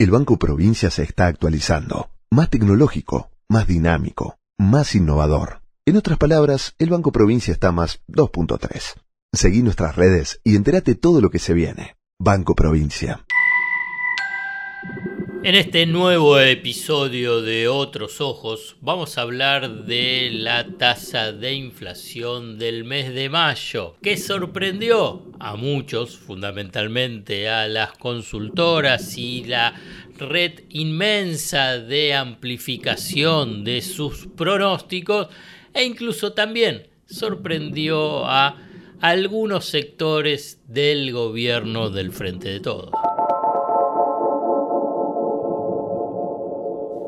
El 0.00 0.12
Banco 0.12 0.38
Provincia 0.38 0.90
se 0.92 1.02
está 1.02 1.26
actualizando, 1.26 2.10
más 2.30 2.50
tecnológico, 2.50 3.32
más 3.48 3.66
dinámico, 3.66 4.38
más 4.56 4.94
innovador. 4.94 5.60
En 5.86 5.96
otras 5.96 6.18
palabras, 6.18 6.76
el 6.78 6.88
Banco 6.88 7.10
Provincia 7.10 7.50
está 7.50 7.72
más 7.72 8.00
2.3. 8.06 8.94
Seguí 9.32 9.60
nuestras 9.64 9.96
redes 9.96 10.40
y 10.44 10.54
entérate 10.54 10.94
todo 10.94 11.20
lo 11.20 11.30
que 11.30 11.40
se 11.40 11.52
viene. 11.52 11.96
Banco 12.16 12.54
Provincia. 12.54 13.24
En 15.48 15.54
este 15.54 15.86
nuevo 15.86 16.38
episodio 16.38 17.40
de 17.40 17.68
Otros 17.68 18.20
Ojos 18.20 18.76
vamos 18.82 19.16
a 19.16 19.22
hablar 19.22 19.86
de 19.86 20.28
la 20.30 20.76
tasa 20.76 21.32
de 21.32 21.54
inflación 21.54 22.58
del 22.58 22.84
mes 22.84 23.14
de 23.14 23.30
mayo, 23.30 23.96
que 24.02 24.18
sorprendió 24.18 25.24
a 25.40 25.56
muchos, 25.56 26.18
fundamentalmente 26.18 27.48
a 27.48 27.66
las 27.66 27.96
consultoras 27.96 29.16
y 29.16 29.44
la 29.44 29.72
red 30.18 30.64
inmensa 30.68 31.78
de 31.78 32.12
amplificación 32.12 33.64
de 33.64 33.80
sus 33.80 34.26
pronósticos 34.26 35.28
e 35.72 35.82
incluso 35.82 36.34
también 36.34 36.88
sorprendió 37.06 38.26
a 38.26 38.54
algunos 39.00 39.64
sectores 39.64 40.60
del 40.66 41.10
gobierno 41.10 41.88
del 41.88 42.12
Frente 42.12 42.50
de 42.50 42.60
Todos. 42.60 42.90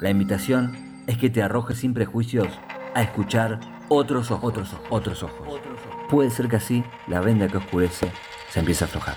La 0.00 0.10
invitación 0.10 0.76
es 1.06 1.16
que 1.16 1.30
te 1.30 1.40
arrojes 1.42 1.78
sin 1.78 1.94
prejuicios 1.94 2.48
a 2.94 3.02
escuchar 3.02 3.60
otros 3.88 4.30
ojos, 4.30 4.50
otros 4.50 4.74
ojos, 4.74 4.86
otros 4.90 5.22
ojos. 5.22 5.58
Puede 6.10 6.28
ser 6.30 6.48
que 6.48 6.56
así 6.56 6.84
la 7.08 7.20
venda 7.20 7.48
que 7.48 7.56
oscurece 7.56 8.12
se 8.50 8.60
empiece 8.60 8.84
a 8.84 8.88
aflojar. 8.88 9.16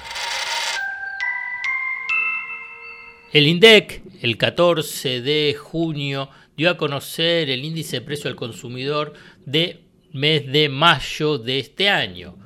El 3.33 3.47
INDEC, 3.47 4.03
el 4.22 4.38
14 4.38 5.19
de 5.22 5.57
junio, 5.59 6.30
dio 6.55 6.69
a 6.69 6.77
conocer 6.77 7.50
el 7.50 7.66
índice 7.66 8.00
de 8.00 8.05
precio 8.05 8.30
al 8.30 8.38
consumidor 8.38 9.11
de 9.45 9.83
mes 10.13 10.50
de 10.50 10.69
mayo 10.69 11.38
de 11.38 11.59
este 11.59 11.89
año. 11.89 12.38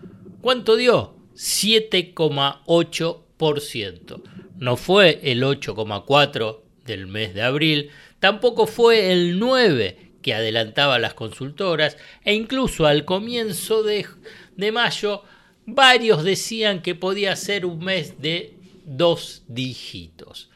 ¿Cuánto 0.41 0.75
dio? 0.75 1.15
7,8%. 1.35 4.23
No 4.57 4.75
fue 4.75 5.19
el 5.23 5.43
8,4% 5.43 6.63
del 6.85 7.07
mes 7.07 7.33
de 7.33 7.41
abril, 7.41 7.89
Tampoco 8.23 8.65
fue 8.67 9.11
el 9.11 9.37
9 9.37 9.97
que 10.21 10.33
adelantaba 10.33 10.97
las 10.97 11.13
consultoras 11.13 11.97
e 12.23 12.33
incluso 12.33 12.85
al 12.85 13.03
comienzo 13.03 13.83
de, 13.83 14.05
de 14.55 14.71
mayo 14.71 15.23
varios 15.65 16.23
decían 16.23 16.81
que 16.81 16.95
podía 16.95 17.35
ser 17.35 17.65
un 17.65 17.83
mes 17.83 18.21
de 18.21 18.53
dos 18.85 19.43
dígitos. 19.49 20.49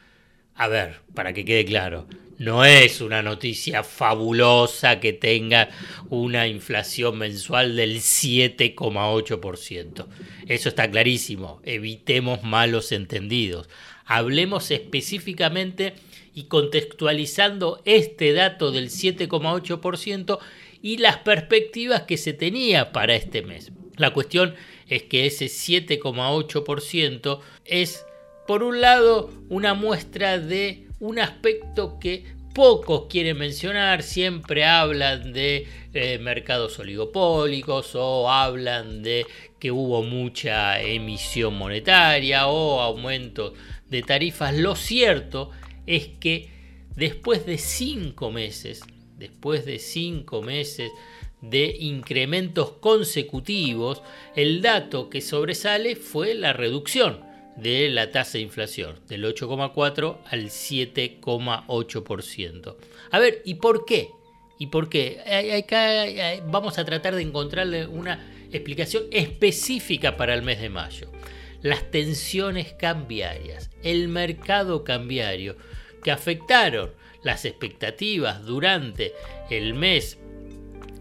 A 0.54 0.68
ver, 0.68 1.02
para 1.12 1.34
que 1.34 1.44
quede 1.44 1.66
claro, 1.66 2.06
no 2.38 2.64
es 2.64 3.02
una 3.02 3.20
noticia 3.20 3.84
fabulosa 3.84 4.98
que 4.98 5.12
tenga 5.12 5.68
una 6.08 6.48
inflación 6.48 7.18
mensual 7.18 7.76
del 7.76 7.96
7,8%. 7.96 10.06
Eso 10.46 10.70
está 10.70 10.90
clarísimo. 10.90 11.60
Evitemos 11.64 12.42
malos 12.44 12.92
entendidos. 12.92 13.68
Hablemos 14.06 14.70
específicamente 14.70 15.92
y 16.38 16.44
contextualizando 16.44 17.82
este 17.84 18.32
dato 18.32 18.70
del 18.70 18.90
7,8% 18.90 20.38
y 20.80 20.98
las 20.98 21.16
perspectivas 21.16 22.02
que 22.02 22.16
se 22.16 22.32
tenía 22.32 22.92
para 22.92 23.16
este 23.16 23.42
mes. 23.42 23.72
La 23.96 24.12
cuestión 24.12 24.54
es 24.86 25.02
que 25.02 25.26
ese 25.26 25.46
7,8% 25.46 27.40
es, 27.64 28.06
por 28.46 28.62
un 28.62 28.80
lado, 28.80 29.32
una 29.48 29.74
muestra 29.74 30.38
de 30.38 30.86
un 31.00 31.18
aspecto 31.18 31.98
que 31.98 32.24
pocos 32.54 33.06
quieren 33.10 33.38
mencionar, 33.38 34.04
siempre 34.04 34.64
hablan 34.64 35.32
de 35.32 35.66
eh, 35.92 36.18
mercados 36.18 36.78
oligopólicos 36.78 37.96
o 37.96 38.30
hablan 38.30 39.02
de 39.02 39.26
que 39.58 39.72
hubo 39.72 40.04
mucha 40.04 40.80
emisión 40.80 41.54
monetaria 41.54 42.46
o 42.46 42.80
aumento 42.80 43.54
de 43.90 44.02
tarifas. 44.02 44.54
Lo 44.54 44.76
cierto 44.76 45.50
es 45.88 46.08
que 46.20 46.48
después 46.94 47.44
de 47.46 47.58
cinco 47.58 48.30
meses, 48.30 48.82
después 49.16 49.64
de 49.64 49.78
cinco 49.78 50.42
meses 50.42 50.90
de 51.40 51.74
incrementos 51.80 52.72
consecutivos, 52.72 54.02
el 54.36 54.60
dato 54.60 55.08
que 55.08 55.22
sobresale 55.22 55.96
fue 55.96 56.34
la 56.34 56.52
reducción 56.52 57.26
de 57.56 57.88
la 57.88 58.10
tasa 58.12 58.36
de 58.38 58.42
inflación, 58.42 59.00
del 59.08 59.24
8,4 59.24 60.18
al 60.26 60.44
7,8%. 60.44 62.76
A 63.10 63.18
ver, 63.18 63.42
¿y 63.44 63.54
por 63.54 63.84
qué? 63.84 64.10
¿Y 64.58 64.68
por 64.68 64.88
qué? 64.88 65.20
Acá 65.56 66.04
vamos 66.46 66.78
a 66.78 66.84
tratar 66.84 67.14
de 67.14 67.22
encontrarle 67.22 67.86
una 67.86 68.24
explicación 68.52 69.04
específica 69.10 70.16
para 70.16 70.34
el 70.34 70.42
mes 70.42 70.60
de 70.60 70.68
mayo. 70.68 71.10
Las 71.62 71.90
tensiones 71.90 72.74
cambiarias, 72.74 73.70
el 73.82 74.06
mercado 74.08 74.84
cambiario, 74.84 75.56
que 76.02 76.10
afectaron 76.10 76.92
las 77.22 77.44
expectativas 77.44 78.44
durante 78.44 79.12
el 79.50 79.74
mes 79.74 80.18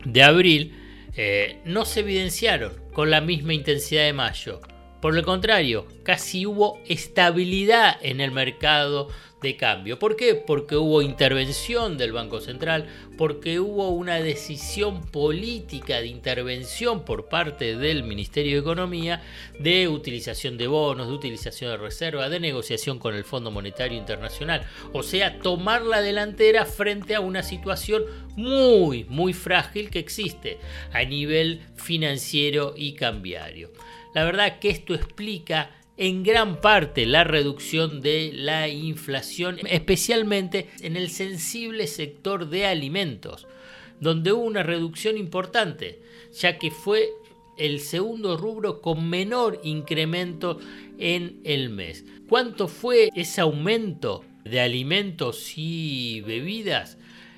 de 0.05 0.23
abril 0.23 0.73
eh, 1.15 1.59
no 1.65 1.85
se 1.85 2.01
evidenciaron 2.01 2.73
con 2.93 3.09
la 3.09 3.21
misma 3.21 3.53
intensidad 3.53 4.03
de 4.03 4.13
mayo. 4.13 4.61
Por 5.01 5.15
el 5.15 5.23
contrario, 5.23 5.85
casi 6.03 6.45
hubo 6.47 6.79
estabilidad 6.87 7.97
en 8.01 8.19
el 8.19 8.31
mercado 8.31 9.09
de 9.41 9.55
cambio. 9.55 9.99
¿Por 9.99 10.15
qué? 10.15 10.33
Porque 10.33 10.75
hubo 10.75 11.03
intervención 11.03 11.97
del 11.97 12.11
Banco 12.11 12.41
Central, 12.41 12.87
porque 13.17 13.59
hubo 13.59 13.89
una 13.89 14.15
decisión 14.15 15.03
política 15.03 16.01
de 16.01 16.07
intervención 16.07 17.05
por 17.05 17.29
parte 17.29 17.77
del 17.77 18.03
Ministerio 18.03 18.53
de 18.53 18.61
Economía 18.61 19.21
de 19.59 19.87
utilización 19.87 20.57
de 20.57 20.65
bonos, 20.65 21.07
de 21.07 21.13
utilización 21.13 21.71
de 21.71 21.77
reserva, 21.77 22.29
de 22.29 22.39
negociación 22.39 22.97
con 22.97 23.13
el 23.13 23.23
Fondo 23.23 23.51
Monetario 23.51 23.97
Internacional. 23.97 24.65
O 24.93 25.03
sea, 25.03 25.37
tomar 25.39 25.83
la 25.83 26.01
delantera 26.01 26.65
frente 26.65 27.13
a 27.13 27.19
una 27.19 27.43
situación 27.43 28.03
muy, 28.35 29.03
muy 29.05 29.33
frágil 29.33 29.91
que 29.91 29.99
existe 29.99 30.57
a 30.91 31.03
nivel 31.03 31.61
financiero 31.75 32.73
y 32.75 32.93
cambiario. 32.93 33.69
La 34.17 34.25
verdad 34.25 34.57
que 34.57 34.71
esto 34.71 34.95
explica 34.95 35.69
en 35.95 36.23
gran 36.23 36.59
parte 36.59 37.05
la 37.05 37.23
reducción 37.23 38.01
de 38.01 38.31
la 38.33 38.67
inflación, 38.67 39.59
especialmente 39.67 40.71
en 40.81 40.97
el 40.97 41.11
sensible 41.11 41.85
sector 41.85 42.49
de 42.49 42.65
alimentos, 42.65 43.45
donde 43.99 44.31
hubo 44.31 44.41
una 44.41 44.63
reducción 44.63 45.19
importante, 45.19 46.01
ya 46.33 46.57
que 46.57 46.71
fue 46.71 47.11
el 47.59 47.79
segundo 47.79 48.37
rubro 48.37 48.81
con 48.81 49.07
menor 49.07 49.61
incremento 49.63 50.57
en 50.97 51.39
el 51.43 51.69
mes. 51.69 52.03
¿Cuánto 52.27 52.67
fue 52.67 53.11
ese 53.13 53.41
aumento 53.41 54.25
de 54.43 54.61
alimentos 54.61 55.53
y 55.57 56.21
bebidas? 56.21 56.97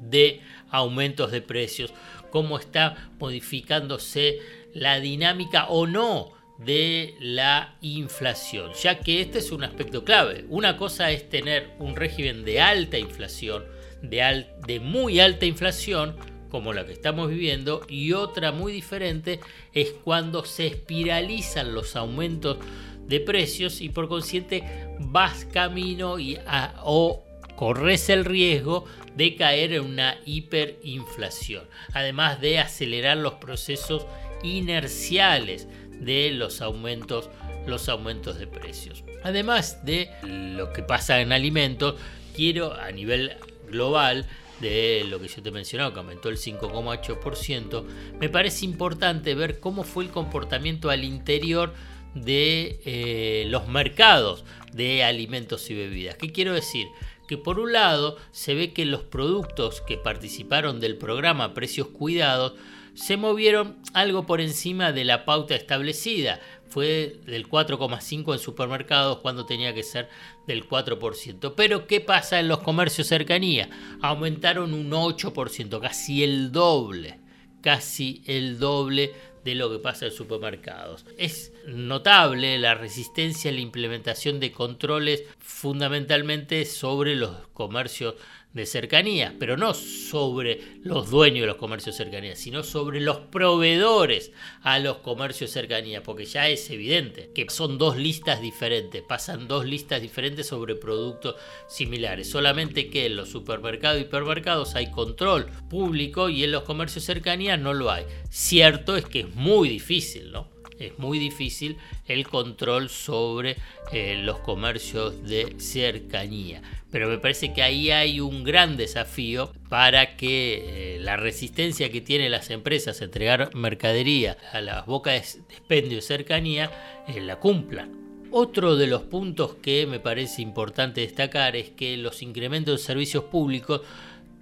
de 0.00 0.40
aumentos 0.70 1.30
de 1.30 1.40
precios, 1.40 1.92
cómo 2.34 2.58
está 2.58 3.10
modificándose 3.20 4.40
la 4.72 4.98
dinámica 4.98 5.66
o 5.68 5.86
no 5.86 6.32
de 6.58 7.14
la 7.20 7.76
inflación, 7.80 8.72
ya 8.72 8.98
que 8.98 9.20
este 9.20 9.38
es 9.38 9.52
un 9.52 9.62
aspecto 9.62 10.02
clave. 10.02 10.44
Una 10.48 10.76
cosa 10.76 11.12
es 11.12 11.30
tener 11.30 11.70
un 11.78 11.94
régimen 11.94 12.44
de 12.44 12.60
alta 12.60 12.98
inflación, 12.98 13.62
de, 14.02 14.80
muy 14.82 15.20
alta 15.20 15.46
inflación, 15.46 16.16
como 16.50 16.72
la 16.72 16.84
que 16.84 16.92
estamos 16.92 17.30
viviendo, 17.30 17.82
y 17.88 18.14
otra 18.14 18.50
muy 18.50 18.72
diferente 18.72 19.38
es 19.72 19.92
cuando 19.92 20.44
se 20.44 20.66
espiralizan 20.66 21.72
los 21.72 21.94
aumentos 21.94 22.58
de 23.06 23.20
precios 23.20 23.80
y 23.80 23.90
por 23.90 24.08
consiguiente 24.08 24.64
vas 24.98 25.44
camino 25.44 26.18
y 26.18 26.36
o 26.82 27.22
corres 27.56 28.08
el 28.08 28.24
riesgo 28.24 28.84
de 29.16 29.36
caer 29.36 29.72
en 29.74 29.82
una 29.82 30.18
hiperinflación, 30.24 31.64
además 31.92 32.40
de 32.40 32.58
acelerar 32.58 33.16
los 33.16 33.34
procesos 33.34 34.06
inerciales 34.42 35.68
de 36.00 36.30
los 36.32 36.60
aumentos, 36.60 37.30
los 37.66 37.88
aumentos 37.88 38.38
de 38.38 38.46
precios. 38.46 39.04
Además 39.22 39.84
de 39.84 40.10
lo 40.22 40.72
que 40.72 40.82
pasa 40.82 41.20
en 41.20 41.32
alimentos, 41.32 41.94
quiero 42.34 42.74
a 42.74 42.90
nivel 42.90 43.36
global 43.70 44.26
de 44.60 45.04
lo 45.08 45.20
que 45.20 45.28
yo 45.28 45.42
te 45.42 45.48
he 45.48 45.52
mencionado, 45.52 45.92
que 45.92 46.00
aumentó 46.00 46.28
el 46.28 46.36
5,8%, 46.36 47.84
me 48.18 48.28
parece 48.28 48.64
importante 48.64 49.34
ver 49.34 49.60
cómo 49.60 49.84
fue 49.84 50.04
el 50.04 50.10
comportamiento 50.10 50.90
al 50.90 51.04
interior 51.04 51.72
de 52.14 52.80
eh, 52.84 53.44
los 53.48 53.66
mercados 53.68 54.44
de 54.72 55.02
alimentos 55.04 55.68
y 55.70 55.74
bebidas. 55.74 56.16
¿Qué 56.16 56.30
quiero 56.30 56.52
decir? 56.52 56.86
Que 57.28 57.38
por 57.38 57.58
un 57.58 57.72
lado 57.72 58.16
se 58.32 58.54
ve 58.54 58.72
que 58.72 58.84
los 58.84 59.02
productos 59.02 59.80
que 59.80 59.96
participaron 59.96 60.80
del 60.80 60.96
programa 60.96 61.54
Precios 61.54 61.88
Cuidados 61.88 62.54
se 62.94 63.16
movieron 63.16 63.78
algo 63.92 64.24
por 64.24 64.40
encima 64.40 64.92
de 64.92 65.04
la 65.04 65.24
pauta 65.24 65.54
establecida. 65.54 66.40
Fue 66.68 67.20
del 67.26 67.48
4,5 67.48 68.32
en 68.32 68.38
supermercados 68.38 69.18
cuando 69.18 69.46
tenía 69.46 69.74
que 69.74 69.82
ser 69.82 70.08
del 70.46 70.68
4%. 70.68 71.54
Pero 71.56 71.86
¿qué 71.86 72.00
pasa 72.00 72.40
en 72.40 72.48
los 72.48 72.60
comercios 72.60 73.08
cercanía? 73.08 73.68
Aumentaron 74.00 74.74
un 74.74 74.90
8%, 74.90 75.80
casi 75.80 76.22
el 76.22 76.52
doble. 76.52 77.20
Casi 77.60 78.22
el 78.26 78.58
doble 78.58 79.12
de 79.44 79.54
lo 79.54 79.70
que 79.70 79.78
pasa 79.78 80.06
en 80.06 80.12
supermercados. 80.12 81.04
Es 81.18 81.52
notable 81.66 82.58
la 82.58 82.74
resistencia 82.74 83.50
a 83.50 83.54
la 83.54 83.60
implementación 83.60 84.40
de 84.40 84.52
controles 84.52 85.24
fundamentalmente 85.38 86.64
sobre 86.64 87.14
los 87.14 87.46
comercios 87.52 88.14
de 88.54 88.66
cercanía, 88.66 89.34
pero 89.38 89.56
no 89.56 89.74
sobre 89.74 90.60
los 90.82 91.10
dueños 91.10 91.42
de 91.42 91.48
los 91.48 91.56
comercios 91.56 91.98
de 91.98 92.04
cercanía, 92.04 92.36
sino 92.36 92.62
sobre 92.62 93.00
los 93.00 93.18
proveedores 93.18 94.30
a 94.62 94.78
los 94.78 94.98
comercios 94.98 95.50
de 95.50 95.60
cercanía, 95.60 96.02
porque 96.02 96.24
ya 96.24 96.48
es 96.48 96.70
evidente 96.70 97.30
que 97.34 97.50
son 97.50 97.78
dos 97.78 97.96
listas 97.96 98.40
diferentes, 98.40 99.02
pasan 99.02 99.48
dos 99.48 99.66
listas 99.66 100.00
diferentes 100.00 100.46
sobre 100.46 100.76
productos 100.76 101.34
similares, 101.68 102.30
solamente 102.30 102.88
que 102.88 103.06
en 103.06 103.16
los 103.16 103.28
supermercados 103.28 104.00
y 104.00 104.04
hipermercados 104.04 104.76
hay 104.76 104.90
control 104.90 105.46
público 105.68 106.28
y 106.28 106.44
en 106.44 106.52
los 106.52 106.62
comercios 106.62 107.06
de 107.06 107.14
cercanía 107.14 107.56
no 107.56 107.74
lo 107.74 107.90
hay. 107.90 108.04
Cierto 108.30 108.96
es 108.96 109.04
que 109.04 109.20
es 109.20 109.34
muy 109.34 109.68
difícil, 109.68 110.30
¿no? 110.30 110.53
Es 110.78 110.98
muy 110.98 111.18
difícil 111.18 111.76
el 112.06 112.26
control 112.26 112.88
sobre 112.88 113.56
eh, 113.92 114.16
los 114.22 114.38
comercios 114.40 115.22
de 115.22 115.54
cercanía. 115.58 116.62
Pero 116.90 117.08
me 117.08 117.18
parece 117.18 117.52
que 117.52 117.62
ahí 117.62 117.90
hay 117.90 118.20
un 118.20 118.44
gran 118.44 118.76
desafío 118.76 119.52
para 119.68 120.16
que 120.16 120.96
eh, 120.96 120.98
la 121.00 121.16
resistencia 121.16 121.90
que 121.90 122.00
tienen 122.00 122.30
las 122.30 122.50
empresas 122.50 123.00
a 123.00 123.04
entregar 123.04 123.54
mercadería 123.54 124.36
a 124.52 124.60
las 124.60 124.86
bocas 124.86 125.38
de 125.48 125.54
expendio 125.54 125.96
de 125.96 126.02
cercanía 126.02 126.70
eh, 127.08 127.20
la 127.20 127.40
cumplan. 127.40 128.04
Otro 128.30 128.74
de 128.74 128.88
los 128.88 129.02
puntos 129.02 129.54
que 129.62 129.86
me 129.86 130.00
parece 130.00 130.42
importante 130.42 131.02
destacar 131.02 131.54
es 131.54 131.70
que 131.70 131.96
los 131.96 132.20
incrementos 132.20 132.80
de 132.80 132.84
servicios 132.84 133.24
públicos 133.24 133.82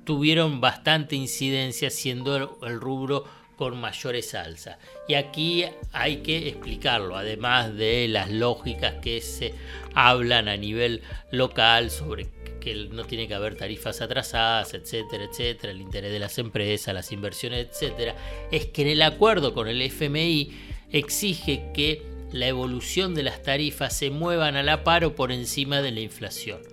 tuvieron 0.05 0.61
bastante 0.61 1.14
incidencia 1.14 1.90
siendo 1.90 2.58
el 2.62 2.81
rubro 2.81 3.25
con 3.62 3.79
mayores 3.79 4.35
alzas. 4.35 4.76
Y 5.06 5.14
aquí 5.14 5.64
hay 5.93 6.17
que 6.17 6.49
explicarlo, 6.49 7.17
además 7.17 7.76
de 7.76 8.09
las 8.09 8.29
lógicas 8.29 8.94
que 9.00 9.20
se 9.20 9.55
hablan 9.94 10.49
a 10.49 10.56
nivel 10.56 11.00
local 11.31 11.93
sobre 11.93 12.26
que 12.59 12.75
no 12.91 13.05
tiene 13.05 13.29
que 13.29 13.35
haber 13.35 13.55
tarifas 13.55 14.00
atrasadas, 14.00 14.75
etcétera, 14.75 15.29
etcétera, 15.31 15.73
el 15.73 15.81
interés 15.81 16.11
de 16.11 16.19
las 16.19 16.38
empresas, 16.38 16.93
las 16.93 17.12
inversiones, 17.12 17.69
etcétera, 17.70 18.17
es 18.50 18.67
que 18.67 18.82
en 18.82 18.88
el 18.88 19.03
acuerdo 19.03 19.55
con 19.55 19.69
el 19.69 19.81
FMI 19.81 20.50
exige 20.91 21.70
que 21.73 22.03
la 22.32 22.49
evolución 22.49 23.15
de 23.15 23.23
las 23.23 23.44
tarifas 23.44 23.97
se 23.97 24.11
muevan 24.11 24.56
a 24.56 24.65
la 24.65 24.82
par 24.82 25.05
o 25.05 25.15
por 25.15 25.31
encima 25.31 25.82
de 25.82 25.93
la 25.93 26.00
inflación. 26.00 26.71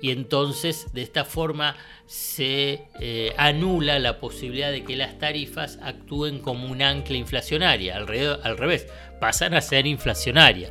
Y 0.00 0.10
entonces 0.10 0.92
de 0.92 1.02
esta 1.02 1.24
forma 1.24 1.76
se 2.06 2.84
eh, 3.00 3.34
anula 3.36 3.98
la 3.98 4.20
posibilidad 4.20 4.70
de 4.70 4.84
que 4.84 4.96
las 4.96 5.18
tarifas 5.18 5.78
actúen 5.82 6.38
como 6.38 6.68
un 6.68 6.82
ancla 6.82 7.16
inflacionaria, 7.16 7.96
al, 7.96 8.08
al 8.42 8.58
revés, 8.58 8.86
pasan 9.20 9.54
a 9.54 9.60
ser 9.60 9.86
inflacionarias, 9.86 10.70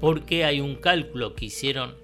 porque 0.00 0.44
hay 0.44 0.60
un 0.60 0.76
cálculo 0.76 1.34
que 1.34 1.46
hicieron 1.46 1.96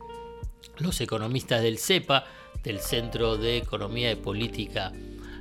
los 0.78 1.00
economistas 1.00 1.62
del 1.62 1.78
CEPA, 1.78 2.24
del 2.62 2.80
Centro 2.80 3.36
de 3.36 3.56
Economía 3.58 4.12
y 4.12 4.16
Política 4.16 4.92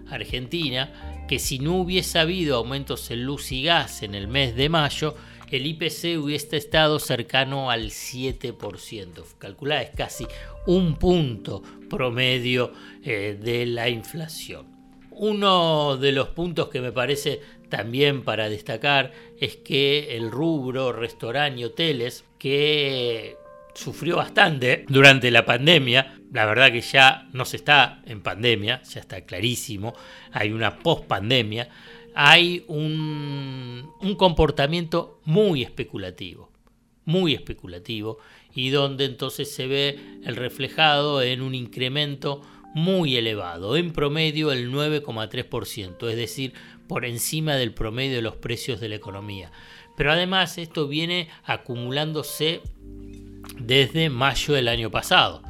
Argentina, 0.10 1.26
que 1.28 1.40
si 1.40 1.60
no 1.60 1.76
hubiese 1.78 2.20
habido 2.20 2.58
aumentos 2.58 3.10
en 3.12 3.24
luz 3.24 3.52
y 3.52 3.64
gas 3.64 4.04
en 4.04 4.16
el 4.16 4.28
mes 4.28 4.56
de 4.56 4.70
mayo, 4.70 5.16
el 5.52 5.66
IPC 5.66 6.18
hubiese 6.18 6.58
estado 6.58 6.98
cercano 6.98 7.70
al 7.70 7.90
7%. 7.90 9.24
Calculada 9.38 9.82
es 9.82 9.92
casi 9.92 10.26
un 10.66 10.96
punto 10.96 11.62
promedio 11.90 12.72
eh, 13.04 13.38
de 13.40 13.66
la 13.66 13.90
inflación. 13.90 14.68
Uno 15.12 15.98
de 15.98 16.14
los 16.14 16.30
puntos 16.30 16.70
que 16.70 16.80
me 16.80 16.94
parece 16.94 17.42
también 17.70 18.24
para 18.24 18.50
destacar 18.50 19.12
es 19.40 19.58
que 19.58 20.16
el 20.16 20.32
rubro 20.32 20.94
restaurante 20.94 21.62
y 21.62 21.66
hoteles, 21.66 22.24
que 22.40 23.36
sufrió 23.74 24.18
bastante 24.18 24.86
durante 24.88 25.32
la 25.32 25.46
pandemia. 25.46 26.18
La 26.32 26.46
verdad 26.46 26.72
que 26.72 26.82
ya 26.82 27.28
no 27.34 27.46
se 27.46 27.58
está 27.58 28.02
en 28.06 28.22
pandemia, 28.22 28.82
ya 28.84 29.00
está 29.00 29.22
clarísimo. 29.22 29.94
Hay 30.32 30.52
una 30.52 30.78
post-pandemia. 30.80 31.70
Hay 32.16 32.66
un, 32.68 33.92
un 34.02 34.16
comportamiento 34.16 35.20
muy 35.26 35.64
especulativo, 35.64 36.52
muy 37.06 37.34
especulativo, 37.34 38.18
y 38.54 38.70
donde 38.70 39.06
entonces 39.06 39.54
se 39.54 39.68
ve 39.68 40.00
el 40.24 40.36
reflejado 40.36 41.22
en 41.22 41.42
un 41.42 41.56
incremento 41.56 42.42
muy 42.74 43.18
elevado, 43.18 43.76
en 43.76 43.92
promedio 43.92 44.52
el 44.52 44.72
9,3%, 44.72 46.10
es 46.10 46.16
decir, 46.16 46.54
por 46.88 47.06
encima 47.06 47.56
del 47.56 47.74
promedio 47.74 48.16
de 48.16 48.22
los 48.22 48.36
precios 48.36 48.80
de 48.80 48.90
la 48.90 48.96
economía. 48.96 49.52
Pero 49.98 50.12
además 50.12 50.58
esto 50.58 50.88
viene 50.88 51.30
acumulándose 51.44 52.62
desde 53.60 54.10
mayo 54.10 54.54
del 54.54 54.68
año 54.68 54.90
pasado 54.90 55.44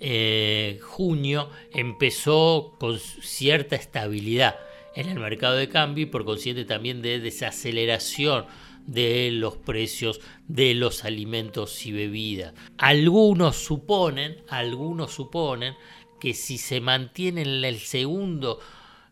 eh, 0.00 0.80
junio 0.82 1.50
empezó 1.72 2.76
con 2.78 2.98
cierta 2.98 3.76
estabilidad 3.76 4.56
en 4.94 5.08
el 5.08 5.18
mercado 5.18 5.56
de 5.56 5.68
cambio 5.68 6.04
y 6.04 6.06
por 6.06 6.24
consiguiente 6.24 6.64
también 6.64 7.02
de 7.02 7.20
desaceleración 7.20 8.46
de 8.86 9.30
los 9.32 9.56
precios 9.56 10.20
de 10.48 10.74
los 10.74 11.04
alimentos 11.04 11.86
y 11.86 11.92
bebidas. 11.92 12.54
Algunos 12.78 13.56
suponen, 13.56 14.42
algunos 14.48 15.12
suponen 15.12 15.74
que 16.20 16.34
si 16.34 16.58
se 16.58 16.80
mantiene 16.80 17.42
en 17.42 17.64
el 17.64 17.78
segundo, 17.78 18.60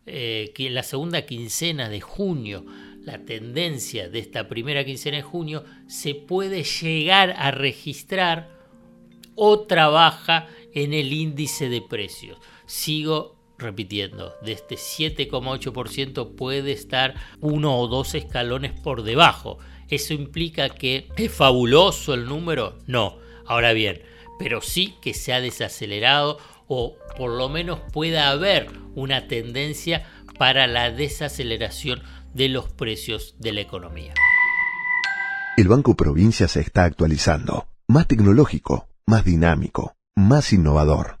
eh, 0.05 0.53
en 0.57 0.73
la 0.73 0.83
segunda 0.83 1.25
quincena 1.25 1.89
de 1.89 2.01
junio, 2.01 2.65
la 3.03 3.25
tendencia 3.25 4.09
de 4.09 4.19
esta 4.19 4.47
primera 4.47 4.85
quincena 4.85 5.17
de 5.17 5.23
junio, 5.23 5.65
se 5.87 6.15
puede 6.15 6.63
llegar 6.63 7.33
a 7.37 7.51
registrar 7.51 8.61
otra 9.35 9.87
baja 9.87 10.47
en 10.73 10.93
el 10.93 11.11
índice 11.11 11.67
de 11.67 11.81
precios. 11.81 12.37
Sigo 12.65 13.40
repitiendo, 13.61 14.35
de 14.41 14.53
este 14.53 14.75
7,8% 14.75 16.35
puede 16.35 16.71
estar 16.71 17.15
uno 17.39 17.77
o 17.77 17.87
dos 17.87 18.15
escalones 18.15 18.73
por 18.73 19.03
debajo. 19.03 19.59
¿Eso 19.89 20.13
implica 20.13 20.69
que 20.69 21.09
es 21.17 21.31
fabuloso 21.31 22.13
el 22.13 22.25
número? 22.25 22.77
No. 22.87 23.17
Ahora 23.45 23.73
bien, 23.73 24.01
pero 24.39 24.61
sí 24.61 24.95
que 25.01 25.13
se 25.13 25.33
ha 25.33 25.41
desacelerado 25.41 26.39
o 26.67 26.97
por 27.17 27.31
lo 27.31 27.49
menos 27.49 27.79
pueda 27.91 28.29
haber 28.29 28.69
una 28.95 29.27
tendencia 29.27 30.07
para 30.37 30.67
la 30.67 30.89
desaceleración 30.89 32.01
de 32.33 32.49
los 32.49 32.71
precios 32.71 33.35
de 33.39 33.51
la 33.53 33.61
economía. 33.61 34.13
El 35.57 35.67
Banco 35.67 35.95
Provincia 35.95 36.47
se 36.47 36.61
está 36.61 36.85
actualizando, 36.85 37.67
más 37.87 38.07
tecnológico, 38.07 38.87
más 39.05 39.25
dinámico, 39.25 39.95
más 40.15 40.53
innovador. 40.53 41.20